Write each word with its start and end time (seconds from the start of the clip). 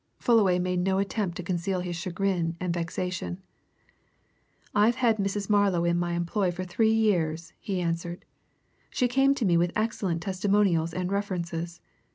Fullaway 0.17 0.57
made 0.57 0.79
no 0.79 0.97
attempt 0.97 1.37
to 1.37 1.43
conceal 1.43 1.81
his 1.81 1.95
chagrin 1.95 2.57
and 2.59 2.73
vexation. 2.73 3.37
"I've 4.73 4.95
had 4.95 5.17
Mrs. 5.17 5.47
Marlow 5.47 5.85
in 5.85 5.95
my 5.99 6.13
employ 6.13 6.49
for 6.49 6.63
three 6.63 6.91
years," 6.91 7.53
he 7.59 7.79
answered. 7.79 8.25
"She 8.89 9.07
came 9.07 9.35
to 9.35 9.45
me 9.45 9.57
with 9.57 9.71
excellent 9.75 10.23
testimonials 10.23 10.91
and 10.95 11.11
references. 11.11 11.81